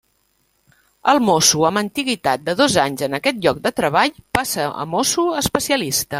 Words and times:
El 1.11 1.19
mosso 1.25 1.65
amb 1.69 1.81
antiguitat 1.81 2.47
de 2.47 2.57
dos 2.63 2.79
anys 2.85 3.07
en 3.09 3.19
aquest 3.19 3.45
lloc 3.47 3.63
de 3.67 3.75
treball 3.81 4.17
passa 4.39 4.67
a 4.85 4.89
mosso 4.97 5.29
especialista. 5.45 6.09